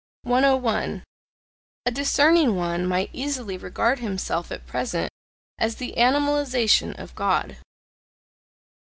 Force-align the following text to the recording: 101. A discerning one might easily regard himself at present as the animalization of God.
101. 0.23 1.03
A 1.85 1.91
discerning 1.91 2.55
one 2.55 2.87
might 2.87 3.11
easily 3.13 3.55
regard 3.55 3.99
himself 3.99 4.51
at 4.51 4.65
present 4.65 5.11
as 5.59 5.75
the 5.75 5.93
animalization 5.95 6.97
of 6.99 7.13
God. 7.13 7.57